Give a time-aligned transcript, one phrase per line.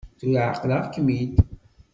[0.19, 1.33] Tura εeqleɣ-kem-id.